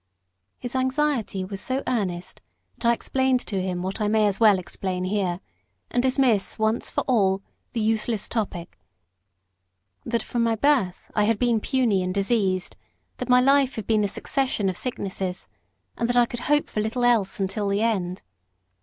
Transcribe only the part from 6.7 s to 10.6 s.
for all; the useless topic, that from my